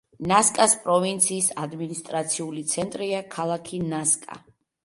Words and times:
ნასკას 0.29 0.71
პროვინციის 0.85 1.49
ადმინისტრაციული 1.65 2.65
ცენტრია 2.75 3.23
ქალაქი 3.37 3.85
ნასკა. 3.93 4.43